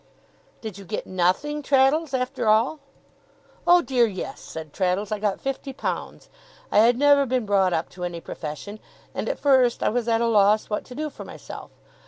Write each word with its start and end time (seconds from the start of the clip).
'Did 0.61 0.79
you 0.79 0.83
get 0.83 1.05
nothing, 1.05 1.61
Traddles, 1.61 2.11
after 2.11 2.47
all?' 2.49 2.79
'Oh 3.67 3.83
dear, 3.83 4.07
yes!' 4.07 4.39
said 4.41 4.73
Traddles. 4.73 5.11
'I 5.11 5.19
got 5.19 5.39
fifty 5.39 5.73
pounds. 5.73 6.27
I 6.71 6.79
had 6.79 6.97
never 6.97 7.27
been 7.27 7.45
brought 7.45 7.71
up 7.71 7.87
to 7.89 8.03
any 8.03 8.19
profession, 8.19 8.79
and 9.13 9.29
at 9.29 9.37
first 9.37 9.83
I 9.83 9.89
was 9.89 10.07
at 10.07 10.19
a 10.19 10.25
loss 10.25 10.71
what 10.71 10.85
to 10.85 10.95
do 10.95 11.11
for 11.11 11.23
myself. 11.23 11.69